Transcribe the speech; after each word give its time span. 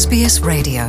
SBS 0.00 0.34
Radio. 0.50 0.82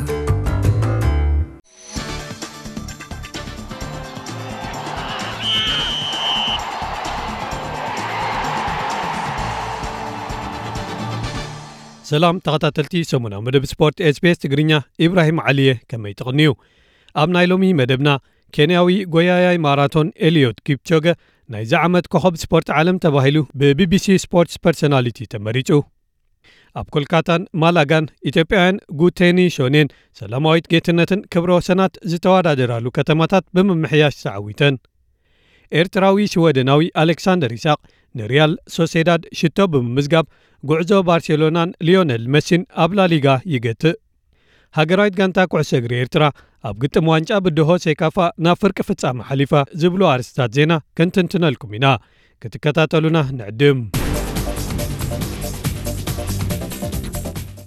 ሰላም 12.10 12.40
ተኸታተልቲ 12.46 13.02
ሰሙናዊ 13.12 13.42
መደብ 13.46 13.64
ስፖርት 13.72 13.98
ኤስቤስ 14.10 14.40
ትግርኛ 14.44 14.72
ኢብራሂም 15.06 15.42
ዓልየ 15.48 15.74
ከመይ 15.92 16.14
ተቕንዩ 16.20 16.52
ኣብ 17.16 17.30
ናይ 17.38 17.48
ሎሚ 17.54 17.74
መደብና 17.80 18.10
ኬንያዊ 18.54 19.00
ጎያያይ 19.16 19.60
ማራቶን 19.66 20.14
ኤልዮት 20.30 20.60
ኪፕቾገ 20.68 21.06
ናይዚ 21.50 21.74
ዓመት 21.88 22.08
ኮኸብ 22.16 22.38
ስፖርት 22.46 22.70
ዓለም 22.78 23.02
ተባሂሉ 23.08 23.40
ብቢቢሲ 23.64 24.18
Sports 24.26 24.62
Personality 24.68 25.28
ተመሪጹ 25.36 25.70
ኣብ 26.80 26.88
ኮልካታን 26.96 27.42
ማላጋን 27.62 28.06
ኢትዮጵያውያን 28.30 28.78
ጉቴኒ 29.00 29.40
ሾኔን 29.56 29.88
ሰላማዊት 30.20 30.66
ጌትነትን 30.74 31.22
ክብረ 31.34 31.50
ወሰናት 31.58 31.94
ዝተወዳደራሉ 32.12 32.86
ከተማታት 32.98 33.46
ብምምሕያሽ 33.58 34.16
ተዓዊተን 34.24 34.76
ኤርትራዊ 35.72 36.26
ስወደናዊ 36.34 36.82
ኣሌክሳንደር 37.02 37.52
ይስቅ 37.58 37.80
ንሪያል 38.16 38.52
ሶሴዳድ 38.76 39.22
ሽቶ 39.40 39.60
ብምምዝጋብ 39.74 40.26
ጉዕዞ 40.64 40.92
ባርሴሎናን 41.08 41.70
ሊዮነል 41.88 42.26
መሲን 42.36 42.64
ኣብ 42.84 42.92
ላሊጋ 43.00 43.28
ይገትእ። 43.54 43.96
ሃገራዊት 44.76 45.16
ጋንታ 45.20 45.40
ኩዕሶ 45.54 45.72
እግሪ 45.80 45.94
ኤርትራ 46.04 46.24
ኣብ 46.70 46.76
ግጥም 46.84 47.10
ዋንጫ 47.14 47.32
ብድሆ 47.46 47.70
ሴካፋ 47.86 48.18
ናብ 48.46 48.58
ፍርቂ 48.64 48.80
ፍጻመ 48.90 49.20
ሓሊፋ 49.30 49.52
ዝብሉ 49.82 50.02
ኣርስታት 50.14 50.54
ዜና 50.60 50.74
ክንትንትነልኩም 51.00 51.76
ኢና። 51.80 51.88
ክትከታተሉና 52.42 53.18
ንዕድም 53.40 53.82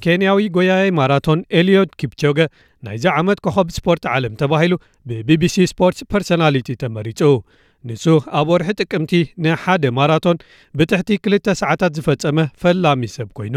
ኬንያዊ 0.07 0.41
ጎያይ 0.57 0.91
ማራቶን 0.99 1.41
ኤልዮት 1.61 1.91
ኪፕቾገ 2.01 2.39
ናይዚ 2.83 3.05
ዓመት 3.21 3.39
ኮኸብ 3.47 3.69
ስፖርት 3.77 4.05
ዓለም 4.15 4.35
ተባሂሉ 4.41 4.75
ብቢቢሲ 5.11 5.67
Sports 5.73 6.07
Personality 6.13 6.69
ተመሪጹ። 6.83 7.21
ንሱ 7.85 8.05
ኣብ 8.39 8.49
ወርሒ 8.53 8.69
ጥቅምቲ 8.81 9.13
ንሓደ 9.45 9.85
ማራቶን 9.99 10.39
ብትሕቲ 10.79 11.11
2 11.27 11.51
ሰዓታት 11.61 11.93
ዝፈጸመ 11.99 12.39
ፈላሚ 12.63 13.03
ሰብ 13.17 13.29
ኮይኑ 13.39 13.57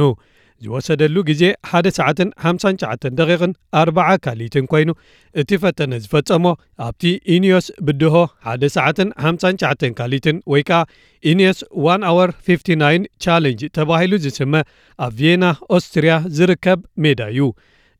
ዝወሰደሉ 0.64 1.16
ግዜ 1.28 1.42
1 1.78 1.90
ሰዓትን 1.98 2.28
59 2.50 3.06
ደቂቕን 3.20 3.52
40 3.80 4.16
ካሊትን 4.24 4.64
ኮይኑ 4.72 4.90
እቲ 5.40 5.58
ፈተነ 5.62 5.98
ዝፈጸሞ 6.04 6.46
ኣብቲ 6.86 7.12
ኢንዮስ 7.36 7.66
ብድሆ 7.86 8.16
1 8.54 8.66
ሰዓትን 8.76 9.10
59 9.30 9.94
ካሊትን 10.00 10.36
ወይ 10.54 10.64
ከኣ 10.70 10.80
ኢንዮስ 11.32 11.60
1 11.92 12.08
ኣወር 12.10 12.32
59 12.48 13.06
ቻለንጅ 13.26 13.62
ተባሂሉ 13.78 14.12
ዝስመ 14.26 14.54
ኣብ 15.06 15.14
ቪየና 15.20 15.44
ኦስትርያ 15.78 16.16
ዝርከብ 16.38 16.80
ሜዳ 17.04 17.22
እዩ 17.34 17.48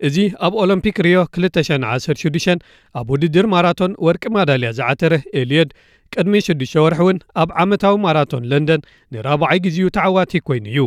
እዚ 0.06 0.18
ኣብ 0.46 0.54
ኦሎምፒክ 0.62 0.96
ሪዮ 1.06 1.18
216 1.38 2.62
ኣብ 3.00 3.08
ውድድር 3.14 3.46
ማራቶን 3.54 3.92
ወርቂ 4.06 4.24
ማዳልያ 4.36 4.70
ዝዓተረ 4.78 5.14
ኤልየድ 5.40 5.70
ቅድሚ 6.14 6.34
6 6.46 6.74
ወርሒ 6.84 7.00
እውን 7.04 7.18
ኣብ 7.42 7.50
ዓመታዊ 7.62 7.94
ማራቶን 8.04 8.46
ለንደን 8.50 8.82
ንራብዓይ 9.14 9.58
ግዜኡ 9.66 9.86
ተዓዋቲ 9.96 10.40
ኮይኑ 10.48 10.66
እዩ 10.72 10.80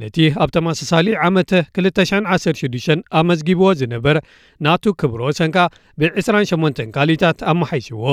ነቲ 0.00 0.16
ኣብ 0.42 0.48
ተመሳሳሊ 0.54 1.08
ዓመተ 1.26 1.50
216 1.78 3.04
ኣመዝጊብዎ 3.18 3.68
ዝነበረ 3.80 4.16
ናቱ 4.64 4.92
ክብሮ 5.00 5.20
ወሰንካ 5.28 5.58
ብ28 6.00 6.82
ካሊታት 6.96 7.38
ኣመሓይሽዎ። 7.52 8.04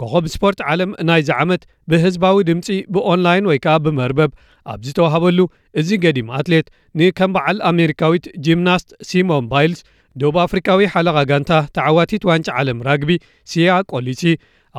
ኮኸብ 0.00 0.24
ስፖርት 0.34 0.58
ዓለም 0.70 0.90
ናይዚ 1.08 1.28
ዓመት 1.42 1.62
ብህዝባዊ 1.90 2.36
ድምፂ 2.48 2.66
ብኦንላይን 2.94 3.48
ወይ 3.50 3.58
ከኣ 3.64 3.76
ብመርበብ 3.84 4.30
ኣብ 4.72 4.80
ዝተዋሃበሉ 4.86 5.38
እዚ 5.80 5.90
ገዲም 6.04 6.28
ኣትሌት 6.38 6.66
ንከም 7.00 7.30
በዓል 7.36 7.58
ኣሜሪካዊት 7.70 8.26
ጂምናስት 8.46 8.90
ሲሞን 9.10 9.46
ባይልስ 9.52 9.80
ደቡብ 10.20 10.36
ኣፍሪካዊ 10.46 10.80
ሓለቓ 10.92 11.18
ጋንታ 11.30 11.52
ተዓዋቲት 11.76 12.22
ዋንጫ 12.30 12.48
ዓለም 12.60 12.78
ራግቢ 12.88 13.10
ሲያ 13.52 13.72
ቆሊሲ 13.92 14.22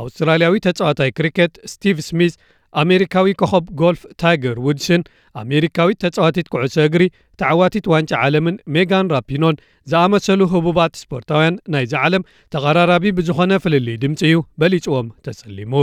ኣውስትራልያዊ 0.01 0.55
ተጻዋታይ 0.65 1.11
ክሪኬት 1.17 1.53
ስቲቭ 1.73 1.97
ስሚስ 2.09 2.33
ኣሜሪካዊ 2.81 3.27
ኮኸብ 3.41 3.65
ጎልፍ 3.81 4.01
ታይገር 4.21 4.57
ውድስን 4.65 5.01
ኣሜሪካዊት 5.41 5.99
ተጻዋቲት 6.03 6.47
ኩዕሶ 6.53 6.75
እግሪ 6.89 7.03
ተዓዋቲት 7.41 7.85
ዋንጫ 7.93 8.11
ዓለምን 8.25 8.55
ሜጋን 8.75 9.11
ራፒኖን 9.15 9.59
ዝኣመሰሉ 9.91 10.41
ህቡባት 10.53 10.93
ስፖርታውያን 11.03 11.59
ናይዚ 11.73 11.93
ዓለም 12.05 12.27
ተቐራራቢ 12.55 13.13
ብዝኾነ 13.19 13.59
ፍልልይ 13.65 13.97
ድምፂ 14.03 14.21
እዩ። 14.29 14.37
በሊፅዎም 14.61 15.09
ተሸሊሙ። 15.27 15.73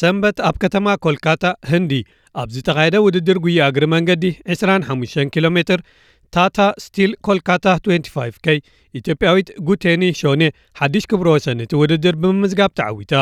ሰንበት 0.00 0.38
ኣብ 0.48 0.56
ከተማ 0.62 0.86
ኮልካታ 1.06 1.42
ህንዲ 1.70 1.92
ኣብ 2.40 2.48
ዝተኻየደ 2.54 2.96
ውድድር 3.04 3.38
ጉያ 3.44 3.66
እግሪ 3.70 3.84
መንገዲ 3.94 4.24
25 4.54 5.18
ኪሎ 5.34 5.46
ሜትር 5.56 5.80
ታታ 6.35 6.59
ስቲል 6.85 7.11
ኮልካታ 7.25 7.65
25 7.89 8.39
ከይ 8.45 8.57
ኢትዮጵያዊት 8.99 9.49
ጉቴኒ 9.67 10.03
ሾኔ 10.21 10.43
ሓድሽ 10.79 11.05
ክብሮ 11.11 11.27
ወሰን 11.35 11.61
እቲ 11.65 11.73
ውድድር 11.81 12.15
ብምምዝጋብ 12.23 12.71
ተዓዊታ 12.79 13.13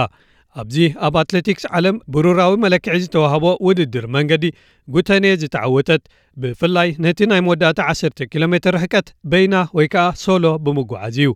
ኣብዚ 0.62 0.78
ኣብ 1.06 1.16
ኣትሌቲክስ 1.22 1.66
ዓለም 1.78 1.96
ብሩራዊ 2.14 2.54
መለክዒ 2.64 2.98
ዝተዋህቦ 3.04 3.46
ውድድር 3.68 4.06
መንገዲ 4.16 4.46
ጉተኔ 4.96 5.26
ዝተዓወተት 5.42 6.04
ብፍላይ 6.42 6.90
ነቲ 7.06 7.28
ናይ 7.32 7.42
መወዳእታ 7.48 7.80
10 7.94 8.24
ኪሎ 8.32 8.44
ሜትር 8.54 8.74
ርሕቀት 8.78 9.08
በይና 9.32 9.56
ወይ 9.78 9.88
ከኣ 9.94 10.06
ሶሎ 10.24 10.46
ብምጉዓዝ 10.66 11.18
እዩ 11.24 11.32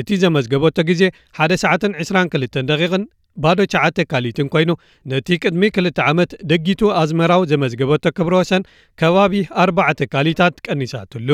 እቲ 0.00 0.18
ዘመዝገበቶ 0.22 0.78
ግዜ 0.90 1.02
1 1.46 1.56
ሰዓትን 1.64 1.92
22 2.04 2.60
ደቂቕን 2.70 3.04
ባዶ 3.43 3.59
ሸውዓተ 3.73 3.97
ካሊትን 4.11 4.47
ኮይኑ 4.53 4.71
ነቲ 5.11 5.37
ቅድሚ 5.43 5.63
ክልተ 5.75 5.99
ዓመት 6.11 6.31
ደጊቱ 6.51 6.81
ኣዝመራው 7.01 7.43
ዘመዝገበቶ 7.51 8.05
ክብረ 8.17 8.33
ወሰን 8.41 8.63
ከባቢ 9.01 9.33
ኣርባዕተ 9.63 10.07
ካሊታት 10.13 10.55
ቀኒሳትሉ። 10.67 11.29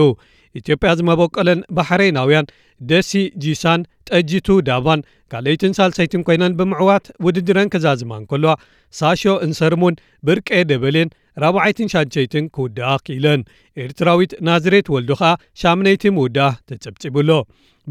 ኢትዮጵያ 0.59 0.89
ዝመበቀለን 0.99 1.59
ባሕረይናውያን 1.75 2.49
ደሲ 2.81 3.11
ጂሳን 3.43 3.81
ጠጂቱ 4.09 4.47
ዳባን 4.67 5.01
ካልአይትን 5.31 5.75
ሳልሰይትን 5.77 6.23
ኮይነን 6.27 6.55
ብምዕዋት 6.59 7.05
ውድድረን 7.25 7.71
ክዛዝማን 7.73 8.23
ከለዋ 8.31 8.53
ሳሾ 8.93 9.23
እንሰርሙን 9.45 9.95
ብርቄ 10.27 10.49
ደበሌን 10.71 11.11
ራብዓይትን 11.43 11.91
ሓምሸይትን 11.93 12.45
ክውድኣ 12.55 12.89
ክኢለን 13.05 13.41
ኤርትራዊት 13.83 14.31
ናዝሬት 14.47 14.87
ወልዱ 14.95 15.11
ኸኣ 15.21 15.29
ሻምነይቲ 15.61 16.03
ምውድኣ 16.17 16.47
ተጸብጺቡሎ 16.69 17.29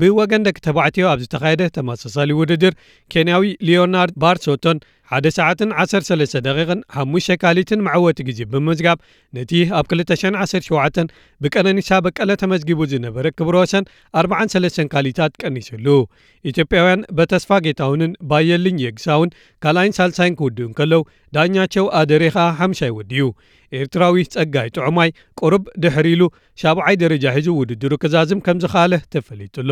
ብወገን 0.01 0.45
ደቂ 0.47 0.57
ተባዕትዮ 0.67 1.05
ኣብ 1.13 1.21
ዝተኻየደ 1.25 1.63
ተመሳሳሊ 1.77 2.31
ውድድር 2.41 2.75
ኬንያዊ 3.13 3.45
ሊዮናርድ 3.69 4.15
ባርሶቶን 4.23 4.79
1 5.19 5.29
ሰዓትን 5.37 5.71
13 5.83 6.37
ደቂቕን 6.47 6.81
5 7.05 7.31
ካሊትን 7.43 7.81
መዕወቲ 7.87 8.19
ግዜ 8.29 8.41
ብምዝጋብ 8.53 8.99
ነቲ 9.37 9.53
ኣብ 9.79 9.87
217 9.93 11.15
ብቀነኒሳ 11.45 11.99
በቀለ 12.07 12.37
ተመዝጊቡ 12.43 12.87
ዝነበረ 12.93 13.33
ክብሮ 13.39 13.57
ወሰን 13.63 13.85
43 14.23 14.81
ካሊታት 14.93 15.33
ቀኒሱሉ 15.43 15.87
ኢትዮጵያውያን 16.51 17.03
በተስፋ 17.19 17.59
ጌታውንን 17.67 18.13
ባየልኝ 18.33 18.79
የግሳውን 18.87 19.33
ካልኣይን 19.65 19.97
ሳልሳይን 19.99 20.37
ክውድኡ 20.41 20.69
ከለው 20.81 21.03
ዳኛቸው 21.37 21.87
ኣደሬኻ 22.01 22.37
ሓምሻይ 22.61 22.93
ወዲኡ 22.99 23.25
ኤርትራዊ 23.80 24.24
ጸጋይ 24.34 24.70
ጥዑማይ 24.76 25.10
ቁርብ 25.40 25.64
ድሕሪ 25.84 26.08
ኢሉ 26.16 26.24
ሻብዓይ 26.62 26.96
ደረጃ 27.04 27.34
ሒዙ 27.38 27.48
ውድድሩ 27.60 27.94
ክዛዝም 28.04 28.42
ከም 28.48 28.60
ዝኸኣለ 28.64 28.94
ተፈሊጡሎ 29.16 29.72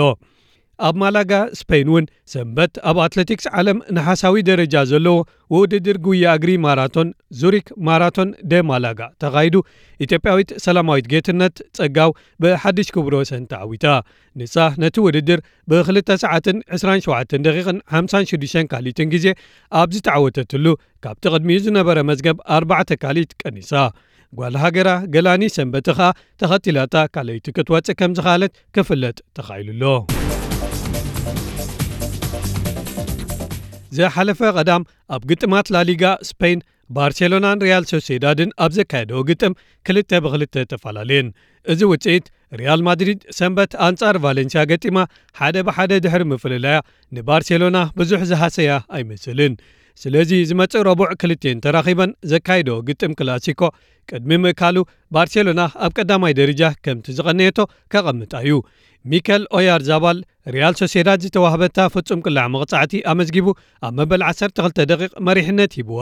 ኣብ 0.87 0.94
ማላጋ 1.03 1.33
ስፔይን 1.61 1.89
እውን 1.93 2.05
ሰንበት 2.33 2.72
ኣብ 2.91 2.97
ኣትሌቲክስ 3.05 3.47
ዓለም 3.59 3.78
ነሓሳዊ 3.97 4.34
ደረጃ 4.49 4.75
ዘለዎ 4.91 5.16
ውድድር 5.55 5.97
ጉያ 6.06 6.34
እግሪ 6.39 6.50
ማራቶን 6.65 7.09
ዙሪክ 7.41 7.69
ማራቶን 7.89 8.31
ደ 8.50 8.62
ማላጋ 8.71 9.00
ተኻይዱ። 9.22 9.55
ኢትዮጵያዊት 10.00 10.50
ሰላማዊት 10.65 11.06
ጌትነት 11.12 11.56
ጸጋው 11.78 12.11
ብሓድሽ 12.44 12.91
ክብሮ 12.97 13.15
ወሰን 13.22 13.47
ተዓዊታ 13.53 13.87
ንሳ 14.37 14.56
ነቲ 14.83 14.97
ውድድር 15.06 15.41
ብ2 15.72 16.19
ሰዓትን 16.25 16.59
27 16.81 17.39
ደቂቕን 17.49 17.78
56 18.00 18.69
ካሊትን 18.75 19.10
ግዜ 19.15 19.27
ኣብ 19.72 19.89
ዝተዓወተትሉ 19.97 20.66
ካብቲ 21.06 21.25
ቅድሚኡ 21.34 21.59
ዝነበረ 21.66 21.98
መዝገብ 22.13 22.39
4 22.60 22.95
ካሊት 23.04 23.33
ቀኒሳ። 23.42 23.72
ጓል 24.33 24.54
ሃገራ 24.63 24.89
ገላኒ 25.15 25.42
ሰንበቲ 25.57 25.89
ኸኣ 25.98 26.09
ተኸቲላታ 26.41 27.04
ካልይቲ 27.15 27.47
ክትወፅእ 27.59 27.98
ከም 28.01 28.15
ዝኻለት 28.19 28.54
ክፍለጥ 28.77 29.19
ተኻኢሉሎ 29.39 29.84
ዘሓለፈ 33.96 34.40
ቀዳም 34.58 34.82
ኣብ 35.16 35.22
ግጥማት 35.30 35.66
ላሊጋ 35.74 36.04
ስፔይን 36.30 36.60
ባርሴሎናን 36.96 37.62
ሪያል 37.64 37.84
ሶሴዳድን 37.92 38.50
ኣብ 38.64 38.72
ዘካየደዎ 38.76 39.20
ግጥም 39.30 39.54
ክልተ 39.86 40.20
ብክልተ 40.24 40.64
ተፈላለየን። 40.72 41.28
እዚ 41.66 41.80
ውፅኢት 41.92 42.26
ሪያል 42.58 42.80
ማድሪድ 42.88 43.20
ሰንበት 43.38 43.72
ኣንጻር 43.86 44.16
ቫሌንስያ 44.24 44.60
ገጢማ 44.70 44.98
ሓደ 45.40 45.56
ብሓደ 45.68 45.92
ድሕሪ 46.04 46.22
ምፍልላያ 46.32 46.76
ንባርሴሎና 47.12 47.78
ብዙሕ 48.00 48.22
ዝሃሰያ 48.30 48.70
ኣይመስልን 48.98 49.54
ስለዚ 50.03 50.31
ዝመጽእ 50.49 50.85
ረቡዕ 50.90 51.09
ክልትን 51.22 51.58
ተራኺበን 51.66 52.11
ዘካይዶ 52.31 52.70
ግጥም 52.87 53.11
ክላሲኮ 53.20 53.61
ቅድሚ 54.11 54.40
ምእካሉ 54.43 54.78
ባርሴሎና 55.16 55.61
ኣብ 55.85 55.91
ቀዳማይ 55.99 56.34
ደረጃ 56.40 56.72
ከምቲ 56.85 57.16
ዝቐነየቶ 57.17 57.59
ከቐምጣ 57.93 58.34
እዩ 58.46 58.55
ሚኬል 59.11 59.43
ኦያር 59.58 59.81
ዛባል 59.87 60.17
ሪያል 60.53 60.73
ሶሴዳድ 60.79 61.20
ዝተዋህበታ 61.25 61.85
ፍጹም 61.93 62.22
ቅላዕ 62.25 62.46
መቕጻዕቲ 62.53 63.02
ኣመዝጊቡ 63.11 63.47
ኣብ 63.87 63.93
መበል 63.99 64.22
12 64.29 64.81
ደቂቕ 64.91 65.11
መሪሕነት 65.28 65.72
ሂብዋ 65.79 66.02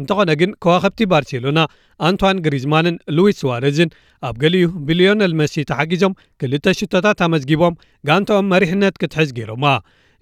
እንተኾነ 0.00 0.30
ግን 0.40 0.50
ከዋኸብቲ 0.64 1.06
ባርሴሎና 1.12 1.60
ኣንቷን 2.08 2.40
ግሪዝማንን 2.44 2.96
ሉዊስ 3.16 3.38
ስዋረዝን 3.42 3.90
ኣብ 4.28 4.36
ገሊኡ 4.42 4.70
ቢልዮነል 4.88 5.34
መሲ 5.40 5.64
ተሓጊዞም 5.70 6.16
ክልተ 6.42 6.74
ሽቶታት 6.78 7.20
ኣመዝጊቦም 7.26 7.78
ጋንቶኦም 8.10 8.50
መሪሕነት 8.54 8.96
ክትሕዝ 9.02 9.32
ገይሮማ 9.38 9.66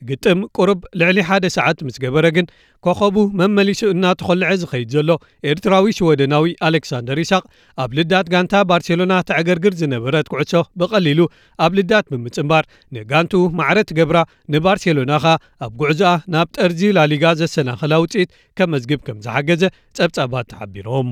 ግጥም 0.09 0.39
ቁርብ 0.57 0.81
ልዕሊ 1.01 1.19
ሓደ 1.29 1.45
ሰዓት 1.55 1.79
ምስ 1.87 1.95
ገበረ 2.03 2.25
ግን 2.35 2.45
ኮኸቡ 2.85 3.15
መመሊሱ 3.39 3.81
እናተኸልዐ 3.93 4.49
ዝኸይድ 4.61 4.89
ዘሎ 4.95 5.11
ኤርትራዊ 5.51 5.85
ሽወደናዊ 5.97 6.45
ኣሌክሳንደር 6.67 7.19
ይስሓቅ 7.23 7.43
ኣብ 7.83 7.91
ልዳት 7.97 8.27
ጋንታ 8.33 8.63
ባርሴሎና 8.71 9.13
ተዕገርግር 9.29 9.75
ዝነበረት 9.81 10.29
ኩዕሶ 10.33 10.63
ብቐሊሉ 10.81 11.21
ኣብ 11.65 11.73
ልዳት 11.79 12.07
ብምጽምባር 12.13 12.67
ንጋንቱ 12.97 13.43
ማዕረት 13.61 13.91
ገብራ 13.99 14.19
ንባርሴሎና 14.55 15.13
ኸ 15.25 15.35
ኣብ 15.67 15.73
ጉዕዞኣ 15.81 16.13
ናብ 16.35 16.49
ጠርዚ 16.57 16.91
ላሊጋ 16.99 17.33
ዘሰናኸላ 17.41 18.01
ውፅኢት 18.05 18.31
ከም 18.59 18.71
መዝግብ 18.75 19.01
ከም 19.09 19.19
ዝሓገዘ 19.27 19.63
ጸብጻባት 19.99 20.47
ተሓቢሮም 20.53 21.11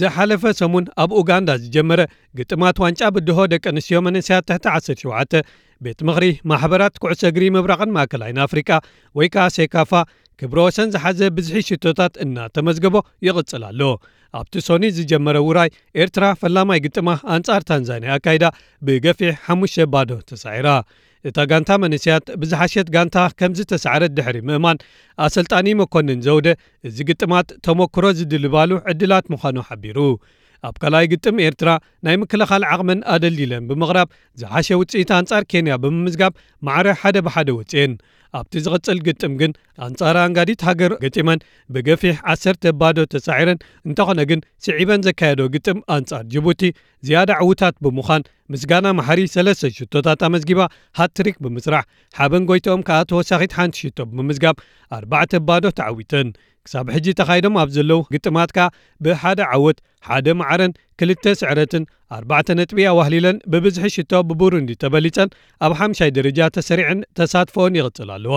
ዝሓለፈ 0.00 0.52
ሰሙን 0.60 0.84
ኣብ 1.02 1.10
ኡጋንዳ 1.20 1.50
ዝጀመረ 1.62 2.00
ግጥማት 2.38 2.76
ዋንጫ 2.84 3.00
ብድሆ 3.16 3.38
ደቂ 3.52 3.64
ኣንስትዮ 3.72 3.98
መንእስያት 4.06 4.46
ትሕቲ 4.50 4.66
17 5.04 5.38
ቤት 5.84 6.00
ምኽሪ 6.08 6.24
ማሕበራት 6.50 6.94
ኩዕሶ 7.02 7.22
እግሪ 7.30 7.44
ምብራቕን 7.54 7.92
ማእከላይን 7.96 8.38
ኣፍሪቃ 8.46 8.70
ወይ 9.18 9.28
ከዓ 9.34 9.46
ሴካፋ 9.56 9.92
ክብረ 10.40 10.58
ወሰን 10.66 10.88
ዝሓዘ 10.94 11.20
ብዝሒ 11.36 11.56
ሽቶታት 11.68 12.14
እናተመዝገቦ 12.24 12.96
ይቕጽል 13.26 13.64
ኣሎ። 13.70 13.80
ኣብቲ 14.38 14.54
ሶኒ 14.66 14.84
ዝጀመረ 14.96 15.36
ውራይ 15.46 15.70
ኤርትራ 16.02 16.24
ፈላማይ 16.40 16.78
ግጥማ 16.84 17.08
ኣንጻር 17.34 17.62
ታንዛንያ 17.68 18.14
ኣካይዳ 18.18 18.44
ብገፊሕ 18.86 19.34
5 19.56 19.82
ባዶ 19.94 20.10
ተሳዒራ 20.30 20.68
እታ 21.29 21.45
ጋንታ 21.51 21.69
መንስያት 21.83 22.25
ብዝሓሸት 22.41 22.87
ጋንታ 22.95 23.17
ከምዚ 23.39 23.61
ተሰዕረት 23.71 24.11
ድሕሪ 24.17 24.37
ምእማን 24.47 24.77
ኣሰልጣኒ 25.25 25.67
መኮንን 25.81 26.19
ዘውደ 26.27 26.47
እዚ 26.89 26.97
ግጥማት 27.09 27.47
ተመክሮ 27.67 28.05
ዝድልባሉ 28.19 28.71
ዕድላት 28.91 29.25
ምዃኑ 29.33 29.57
ሓቢሩ 29.69 29.99
ኣብ 30.67 30.75
ካልኣይ 30.81 31.07
ግጥም 31.11 31.39
ኤርትራ 31.47 31.69
ናይ 32.05 32.15
ምክልኻል 32.21 32.63
ዓቕመን 32.73 32.99
ኣደሊለን 33.15 33.65
ብምቕራብ 33.69 34.07
ዝሓሸ 34.41 34.77
ውፅኢት 34.81 35.09
ኣንጻር 35.17 35.43
ኬንያ 35.51 35.73
ብምምዝጋብ 35.83 36.33
ማዕረ 36.67 36.95
ሓደ 37.01 37.17
ብሓደ 37.27 37.49
ወፅአን 37.59 37.93
ኣብቲ 38.38 38.62
ዝቕጽል 38.64 38.98
ግጥም 39.06 39.32
ግን 39.40 39.52
ኣንጻር 39.86 40.16
ኣንጋዲት 40.24 40.60
ሃገር 40.68 40.92
ገጢመን 41.04 41.40
ብገፊሕ 41.74 42.16
1 42.34 42.68
ባዶ 42.80 42.98
ተሳዒረን 43.14 43.58
እንተኾነ 43.88 44.20
ግን 44.30 44.40
ስዒበን 44.66 45.04
ዘካየዶ 45.06 45.42
ግጥም 45.54 45.80
ኣንጻር 45.96 46.22
ጅቡቲ 46.34 46.62
ዝያዳ 47.08 47.32
ዕዉታት 47.44 47.76
ብምዃን 47.86 48.24
ምስጋና 48.52 48.86
ማሕሪ 49.00 49.20
ሰለስተ 49.34 49.72
ሽቶታት 49.76 50.22
ኣመዝጊባ 50.28 50.60
ሃትሪክ 51.00 51.36
ብምስራሕ 51.44 51.84
ሓበን 52.18 52.46
ጎይቶኦም 52.50 52.82
ከዓ 52.88 52.98
ተወሳኺት 53.12 53.52
ሓንቲ 53.58 53.76
ሽቶ 53.84 53.98
ብምምዝጋብ 54.10 54.56
ኣርባዕተ 54.98 55.42
ባዶ 55.50 55.66
ተዓዊተን 55.80 56.30
ክሳብ 56.66 56.88
ሕጂ 56.94 57.06
ተኻይዶም 57.18 57.54
ኣብ 57.60 57.70
ዘለዉ 57.76 58.00
ግጥማት 58.14 58.50
ከ 58.56 58.66
ብሓደ 59.04 59.40
ዓወት 59.54 59.78
ሓደ 60.08 60.26
ማዕረን 60.40 60.72
ክልተ 61.02 61.34
ስዕረትን 61.42 61.84
ኣርባዕተ 62.16 62.54
ነጥቢ 62.58 62.80
ኣዋህሊለን 62.90 63.36
ብብዝሒ 63.52 63.88
ሽቶ 63.94 64.12
ብቡሩንዲ 64.30 64.70
ተበሊፀን 64.82 65.30
ኣብ 65.66 65.72
ሓምሻይ 65.78 66.10
ደረጃ 66.18 66.48
ተሰሪዕን 66.56 67.00
ተሳትፎን 67.18 67.78
ይቕጽል 67.80 68.10
ኣለዋ። 68.16 68.36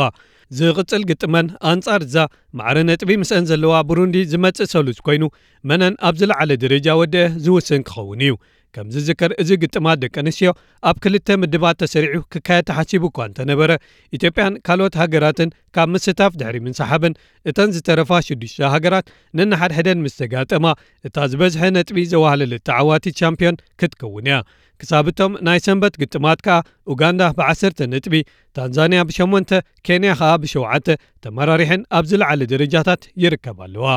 ዝቕጽል 0.58 1.04
ግጥመን 1.10 1.48
ኣንጻር 1.72 2.02
እዛ 2.08 2.18
ማዕረ 2.60 2.78
ነጥቢ 2.90 3.12
ምስአን 3.22 3.46
ዘለዋ 3.52 3.76
ቡሩንዲ 3.90 4.18
ዝመጽእ 4.32 4.70
ሰሉስ 4.74 5.00
ኮይኑ 5.08 5.24
መነን 5.70 5.96
ኣብ 6.08 6.16
ዝለዓለ 6.22 6.52
ደረጃ 6.64 6.88
ወድአ 7.02 7.24
ዝውስን 7.46 7.84
ክኸውን 7.90 8.22
እዩ 8.26 8.34
ከም 8.75 8.89
ዝዝከር 8.95 9.33
እዚ 9.43 9.51
ግጥማት 9.63 9.99
ደቂ 10.03 10.15
ኣንስትዮ 10.23 10.51
ኣብ 10.89 10.97
ክልተ 11.05 11.37
ምድባት 11.43 11.79
ተሰሪዑ 11.83 12.21
ክካየድ 12.35 12.67
ተሓሲቡ 12.69 13.03
እኳ 13.11 13.27
እንተነበረ 13.29 13.71
ኢትዮጵያን 14.17 14.59
ካልኦት 14.67 14.97
ሃገራትን 15.01 15.51
ካብ 15.77 15.89
ምስታፍ 15.95 16.33
ድሕሪ 16.41 16.57
ምንሰሓብን 16.67 17.15
እተን 17.51 17.75
ዝተረፋ 17.77 18.21
ሽዱሽተ 18.29 18.71
ሃገራት 18.75 19.09
ነናሓድሕደን 19.41 20.03
ምስ 20.05 20.17
ተጋጠማ 20.23 20.67
እታ 21.09 21.27
ዝበዝሐ 21.33 21.71
ነጥቢ 21.79 22.07
ዘዋህለለት 22.15 22.65
ተዓዋቲት 22.71 23.19
ቻምፒዮን 23.23 23.61
ክትከውን 23.83 24.29
እያ 24.31 24.39
ክሳብ 24.83 25.07
እቶም 25.11 25.33
ናይ 25.47 25.59
ሰንበት 25.67 25.95
ግጥማት 26.03 26.41
ከኣ 26.47 26.57
ኡጋንዳ 26.93 27.23
ብ10 27.39 27.83
ነጥቢ 27.95 28.15
ታንዛንያ 28.57 29.03
ብ8 29.11 29.53
ኬንያ 29.89 30.13
ከዓ 30.21 30.33
ብ7 30.45 30.97
ተመራሪሐን 31.27 31.85
ኣብ 31.99 32.07
ዝለዓለ 32.13 32.51
ደረጃታት 32.55 33.05
ይርከብ 33.25 33.61
ኣለዋ 33.69 33.89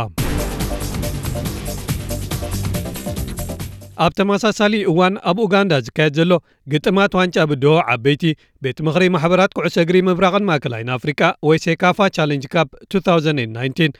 ኣብ 4.04 4.12
ተመሳሳሊ 4.18 4.74
እዋን 4.90 5.14
ኣብ 5.30 5.38
ኡጋንዳ 5.44 5.74
ዝካየድ 5.86 6.14
ዘሎ 6.18 6.32
ግጥማት 6.72 7.12
ዋንጫ 7.18 7.36
ብድሆ 7.50 7.72
ዓበይቲ 7.94 8.24
ቤት 8.64 8.78
ምኽሪ 8.86 9.04
ማሕበራት 9.14 9.54
ኩዕሶ 9.56 9.76
እግሪ 9.84 9.96
ምብራቕን 10.08 10.46
ማእከላይን 10.50 10.92
ኣፍሪቃ 10.96 11.20
ወይ 11.48 11.58
ሴካፋ 11.64 12.08
ቻለንጅ 12.16 12.44
ካፕ 12.54 12.70
2019 12.96 13.98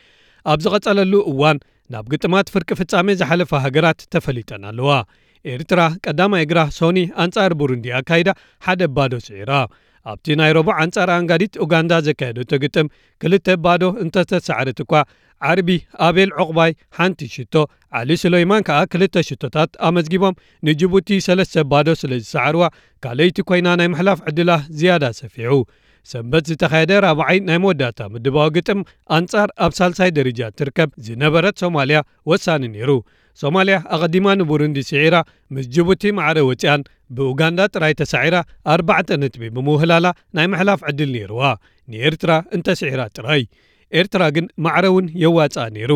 ኣብ 0.53 0.61
ዝቐጸለሉ 0.67 1.15
እዋን 1.33 1.59
ናብ 1.93 2.07
ግጥማት 2.13 2.47
ፍርቂ 2.55 2.71
ፍጻሜ 2.81 3.09
ዝሓለፈ 3.21 3.51
ሃገራት 3.65 4.01
ተፈሊጠን 4.15 4.65
ኣለዋ። 4.71 4.91
ኤርትራ 5.45 5.81
ቀዳማይ 6.05 6.43
እግራ 6.47 6.61
ሶኒ 6.79 6.99
ኣንጻር 7.23 7.53
ቡሩንዲ 7.61 7.87
ኣካይዳ 7.99 8.31
ሓደ 8.67 8.83
ባዶ 8.97 9.15
ስዒራ 9.27 9.53
ኣብቲ 10.11 10.37
ናይ 10.41 10.51
ረቡዕ 10.59 10.75
ኣንጻር 10.83 11.09
ኣአንጋዲት 11.19 11.55
ኡጋንዳ 11.65 11.93
ዘካየደቶ 12.07 12.53
ግጥም 12.65 12.87
ክልተ 13.23 13.57
ባዶ 13.65 13.85
እንተተሰዓረት 14.05 14.79
እኳ 14.85 14.93
ዓርቢ 15.49 15.69
ኣቤል 16.07 16.31
ዕቑባይ 16.43 16.73
ሓንቲ 16.99 17.21
ሽቶ 17.35 17.55
ዓሊ 17.99 18.11
ስሎይማን 18.23 18.65
ከዓ 18.69 18.79
ክልተ 18.93 19.17
ሽቶታት 19.29 19.71
ኣመዝጊቦም 19.89 20.39
ንጅቡቲ 20.69 21.19
ሰለስተ 21.27 21.65
ባዶ 21.73 21.89
ስለ 22.03 22.13
ዝሰዓርዋ 22.23 22.65
ካልይቲ 23.05 23.45
ኮይና 23.51 23.69
ናይ 23.81 23.89
ምሕላፍ 23.93 24.19
ዕድላ 24.31 24.51
ዝያዳ 24.81 25.05
ሰፊዑ። 25.21 25.53
ሰንበት 26.11 26.45
ዝተኻየደ 26.51 26.93
ራብዓይ 27.05 27.39
ናይ 27.49 27.59
መወዳእታ 27.63 28.01
ምድባዊ 28.13 28.49
ግጥም 28.57 28.81
ኣንጻር 29.17 29.49
ኣብ 29.65 29.73
ሳልሳይ 29.79 30.11
ደረጃ 30.19 30.41
ትርከብ 30.59 30.91
ዝነበረት 31.07 31.57
ሶማልያ 31.63 31.99
ወሳኒ 32.31 32.63
ነይሩ። 32.75 32.91
ሶማልያ 33.43 33.77
ኣቐዲማ 33.95 34.27
ንቡሩንዲ 34.41 34.79
ስዒራ 34.91 35.17
ምስ 35.55 35.67
ጅቡቲ 35.75 36.13
ማዕረ 36.19 36.39
ወፅያን 36.51 36.83
ብኡጋንዳ 37.18 37.62
ጥራይ 37.76 37.94
ተሳዒራ 38.02 38.36
ኣርባዕተ 38.74 39.18
ነጥቢ 39.24 39.44
ብምውህላላ 39.56 40.08
ናይ 40.38 40.48
ምሕላፍ 40.54 40.82
ዕድል 40.92 41.12
ነይርዋ 41.16 41.42
ንኤርትራ 41.94 42.32
እንተስዒራ 42.58 43.02
ጥራይ 43.18 43.44
ኤርትራ 44.00 44.24
ግን 44.36 44.46
ማዕረ 44.66 44.86
እውን 44.92 45.08
የዋፅኣ 45.24 45.66
ነይሩ 45.78 45.94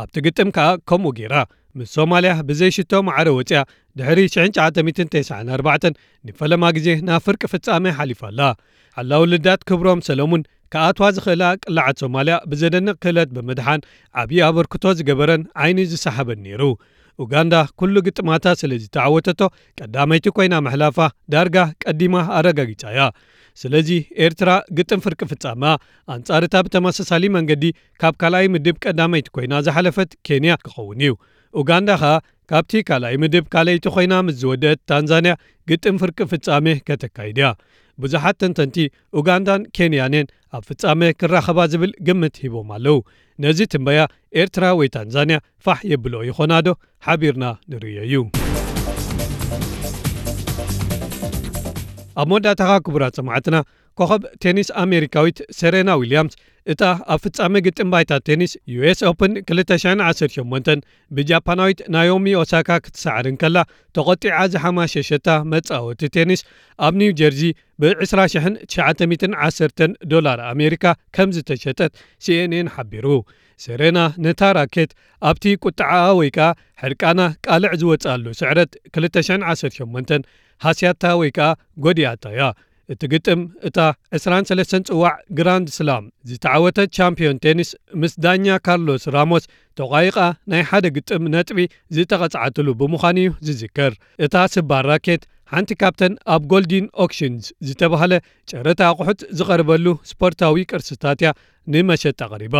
ኣብቲ 0.00 0.16
ግጥም 0.26 0.50
ከዓ 0.56 0.68
ከምኡ 0.88 1.12
ገይራ 1.18 1.36
ምስ 1.78 1.90
ሶማልያ 1.96 2.32
ብዘይሽቶ 2.48 2.92
ማዕረ 3.08 3.28
ወፅያ 3.38 3.58
ድሕሪ 3.98 4.20
1994 4.36 5.98
ንፈለማ 6.28 6.64
ግዜ 6.76 6.88
ናብ 7.08 7.22
ፍርቂ 7.26 7.42
ፍጻሜ 7.52 7.92
ሓሊፋላ 7.98 8.40
ሓላው 8.98 9.22
ልዳት 9.32 9.60
ክብሮም 9.68 10.00
ሰሎሙን 10.08 10.42
ከኣትዋ 10.72 11.06
ዝኽእላ 11.16 11.44
ቅላዓት 11.64 11.96
ሶማልያ 12.02 12.34
ብዘደንቕ 12.50 12.96
ክእለት 13.04 13.30
ብምድሓን 13.36 13.80
ዓብዪ 14.22 14.40
ኣበርክቶ 14.48 14.92
ዝገበረን 14.98 15.42
ዓይኒ 15.62 15.86
ዝሰሓበን 15.92 16.40
ነይሩ 16.46 16.62
ኡጋንዳ 17.23 17.55
ኩሉ 17.79 17.95
ግጥማታ 18.07 18.45
ስለ 18.61 18.71
ዝተዓወተቶ 18.83 19.41
ቀዳመይቲ 19.79 20.33
ኮይና 20.37 20.55
መሕላፋ 20.65 20.97
ዳርጋ 21.33 21.57
ቀዲማ 21.85 22.15
ኣረጋጊጻ 22.37 22.83
እያ 22.93 23.03
ስለዚ 23.61 23.89
ኤርትራ 24.25 24.49
ግጥም 24.77 25.01
ፍርቂ 25.05 25.21
ፍጻማ 25.31 25.63
ኣንጻርታ 26.13 26.55
ብተመሳሳሊ 26.65 27.25
መንገዲ 27.35 27.65
ካብ 28.01 28.15
ካልኣይ 28.21 28.47
ምድብ 28.55 28.77
ቀዳመይቲ 28.85 29.27
ኮይና 29.35 29.53
ዝሓለፈት 29.67 30.11
ኬንያ 30.27 30.55
ክኸውን 30.65 31.01
እዩ። 31.05 31.13
ኡጋንዳ 31.53 31.89
ኸኣ 32.01 32.13
ካብቲ 32.51 32.71
ካልኣይ 32.87 33.15
ምድብ 33.23 33.45
ካልይቲ 33.53 33.85
ኮይና 33.95 34.13
ምስ 34.25 34.35
ዝወድአት 34.41 34.79
ታንዛንያ 34.89 35.33
ግጥም 35.69 35.95
ፍርቂ 36.01 36.19
ፍጻሜ 36.31 36.67
ከተካይድ 36.87 37.37
እያ 37.41 37.47
ብዙሓት 38.03 38.35
ተንተንቲ 38.41 38.77
ኡጋንዳን 39.19 39.61
ኬንያንን 39.77 40.25
ኣብ 40.55 40.63
ፍጻሜ 40.69 41.01
ክራኸባ 41.19 41.59
ዝብል 41.71 41.91
ግምት 42.07 42.35
ሂቦም 42.43 42.69
ኣለዉ። 42.75 42.97
ነዚ 43.43 43.59
ትንበያ 43.71 44.01
ኤርትራ 44.41 44.65
ወይ 44.79 44.87
ታንዛንያ 44.95 45.37
ፋሕ 45.65 45.79
የብሎ 45.91 46.15
ይኾናዶ 46.29 46.67
ሓቢርና 47.07 47.45
ንርዮ 47.71 47.97
እዩ። 48.07 48.15
ኣብ 52.21 52.27
መወዳእታኻ 52.31 52.71
ክቡራት 52.85 53.15
ሰማዕትና 53.19 53.55
ኮኸብ 53.99 54.21
ቴኒስ 54.43 54.69
ኣሜሪካዊት 54.83 55.37
ሰሬና 55.59 55.89
ዊልያምስ 56.01 56.35
እታ 56.71 56.83
ኣብ 57.13 57.19
ፍጻሜ 57.23 57.53
ግጥም 57.65 57.89
ባይታ 57.93 58.13
ቴኒስ 58.27 58.53
US 58.75 58.99
Open 59.09 59.33
218 59.49 60.79
ብጃፓናዊት 61.17 61.79
ናዮሚ 61.95 62.25
ኦሳካ 62.43 62.69
ክትሰዓርን 62.85 63.35
ከላ 63.41 63.57
ተቖጢዓ 63.97 64.37
ዝሓማሸሸታ 64.53 65.27
መጻወቲ 65.53 66.01
ቴኒስ 66.15 66.41
ኣብ 66.87 66.93
ኒው 67.01 67.11
ጀርዚ 67.21 67.41
ብ20910 67.83 69.91
ዶላር 70.13 70.41
ኣሜሪካ 70.53 70.85
ከም 71.17 71.29
ዝተሸጠት 71.37 71.93
ሲኤንኤን 72.25 72.71
ሓቢሩ። 72.75 73.07
ሰሬና 73.63 73.99
ነታ 74.23 74.41
ራኬት 74.57 74.91
ኣብቲ 75.29 75.43
ቁጥዓኣ 75.65 76.05
ወይ 76.19 76.29
ከኣ 76.37 76.47
ሕርቃና 76.81 77.21
ቃልዕ 77.45 77.71
ዝወፅኣሉ 77.81 78.25
ስዕረት 78.39 78.71
218 78.97 80.25
ሃስያታ 80.65 81.03
ወይ 81.21 81.29
ከኣ 81.37 81.47
ጐዲኣታ 81.85 82.25
እያ 82.35 82.43
እቲ 82.93 83.01
ግጥም 83.13 83.41
እታ 83.67 83.77
23 84.17 84.75
ጽዋዕ 84.89 85.13
ግራንድ 85.37 85.67
ስላም 85.77 86.03
ዝተዓወተት 86.29 86.89
ቻምፒዮን 86.97 87.39
ቴኒስ 87.45 87.69
ምስ 88.01 88.13
ዳኛ 88.25 88.57
ካርሎስ 88.65 89.05
ራሞስ 89.15 89.45
ተቋይቓ 89.79 90.17
ናይ 90.53 90.63
ሓደ 90.69 90.85
ግጥም 90.97 91.23
ነጥቢ 91.35 91.59
ዝተቐጽዓትሉ 91.97 92.67
ብምዃኑ 92.81 93.17
እዩ 93.23 93.31
ዝዝከር። 93.47 93.93
እታ 94.27 94.35
ስባር 94.55 94.85
ራኬት 94.93 95.23
ሓንቲ 95.53 95.71
ካብተን 95.81 96.13
ኣብ 96.33 96.43
ጎልዲን 96.51 96.85
ኦክሽንስ 97.03 97.47
ዝተባህለ 97.67 98.13
ጨረታ 98.51 98.81
ኣቑሑት 98.91 99.19
ዝቐርበሉ 99.39 99.85
ስፖርታዊ 100.11 100.63
ቅርስታት 100.71 101.19
እያ 101.23 101.31
ንመሸጣ 101.73 102.19
ቐሪባ 102.31 102.55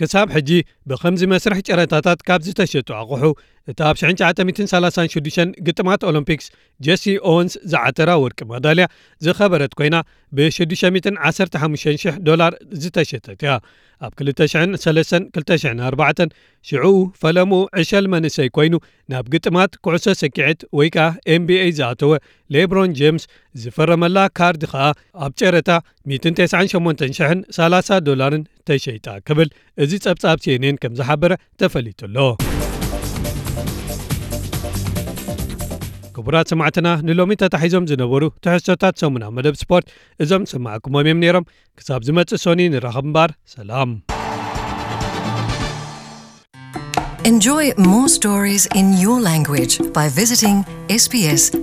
ክሳብ 0.00 0.28
ሕጂ 0.36 0.50
ብከምዚ 0.88 1.22
መስርሕ 1.32 1.58
ጨረታታት 1.68 2.20
ካብ 2.28 2.40
ዝተሸጡ 2.46 2.88
ኣቑሑ 3.00 3.22
እታ 3.71 3.79
ኣብ 3.89 3.95
1936 4.03 5.51
ግጥማት 5.67 6.01
ኦሎምፒክስ 6.09 6.47
ጀሲ 6.85 7.03
ኦወንስ 7.31 7.53
ዝዓተራ 7.71 8.09
ወርቂ 8.23 8.39
መዳልያ 8.51 8.85
ዝኸበረት 9.25 9.73
ኮይና 9.79 9.97
ብ615,000 10.37 12.17
ዶላር 12.29 12.53
ዝተሸጠት 12.83 13.41
እያ 13.45 13.53
ኣብ 14.05 14.13
2003-2004 14.21 16.31
ሽዑኡ 16.69 16.95
ፈለሙ 17.21 17.51
ዕሸል 17.81 18.05
መንሰይ 18.13 18.49
ኮይኑ 18.57 18.75
ናብ 19.11 19.25
ግጥማት 19.33 19.71
ኩዕሶ 19.85 20.05
ሰኪዔት 20.21 20.61
ወይ 20.79 20.89
ከኣ 20.95 21.07
ኤንቢኤ 21.35 21.63
ዝኣተወ 21.79 22.11
ሌብሮን 22.55 22.95
ጀምስ 23.01 23.25
ዝፈረመላ 23.63 24.17
ካርዲ 24.39 24.63
ከኣ 24.71 24.87
ኣብ 25.27 25.33
ጨረታ 25.41 25.69
198,30 26.15 28.01
ዶላርን 28.09 28.43
ተሸይጣ 28.69 29.07
ክብል 29.29 29.51
እዚ 29.85 29.91
ጸብጻብ 30.07 30.39
ሲኤንኤን 30.45 30.79
ከም 30.83 30.95
ዝሓበረ 31.01 31.31
ተፈሊጡሎ 31.61 32.17
ክቡራት 36.15 36.49
ሰማዕትና 36.51 36.87
ንሎሚ 37.07 37.31
ተታሒዞም 37.41 37.87
ዝነበሩ 37.91 38.23
ትሕሶታት 38.45 38.95
ሰሙና 39.03 39.25
መደብ 39.37 39.55
ስፖርት 39.63 39.87
እዞም 40.25 40.45
ሰማዕኩሞም 40.53 41.05
እዮም 41.07 41.21
ነይሮም 41.25 41.47
ክሳብ 41.79 42.01
ዝመጽእ 42.09 42.41
ሶኒ 42.45 42.69
ንራኸብ 42.75 43.05
እምበር 43.09 43.31
ሰላም 43.55 43.91
Enjoy 47.29 47.65
more 47.77 48.07
stories 48.09 48.63
in 48.79 48.87
your 49.01 49.17
language 49.21 49.73
by 49.97 50.05
visiting 50.19 50.57
sbs.com.au. 51.01 51.61